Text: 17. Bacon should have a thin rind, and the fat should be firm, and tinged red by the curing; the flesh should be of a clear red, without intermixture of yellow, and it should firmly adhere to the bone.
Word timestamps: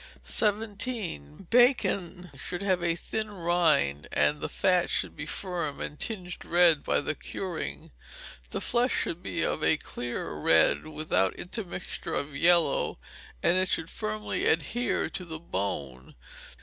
17. 0.23 1.45
Bacon 1.51 2.31
should 2.35 2.63
have 2.63 2.81
a 2.81 2.95
thin 2.95 3.29
rind, 3.29 4.07
and 4.11 4.41
the 4.41 4.49
fat 4.49 4.89
should 4.89 5.15
be 5.15 5.27
firm, 5.27 5.79
and 5.79 5.99
tinged 5.99 6.43
red 6.43 6.83
by 6.83 6.99
the 6.99 7.13
curing; 7.13 7.91
the 8.49 8.59
flesh 8.59 8.91
should 8.95 9.21
be 9.21 9.43
of 9.43 9.63
a 9.63 9.77
clear 9.77 10.33
red, 10.33 10.87
without 10.87 11.35
intermixture 11.35 12.15
of 12.15 12.35
yellow, 12.35 12.97
and 13.43 13.57
it 13.57 13.69
should 13.69 13.91
firmly 13.91 14.47
adhere 14.47 15.07
to 15.07 15.23
the 15.23 15.37
bone. 15.37 16.15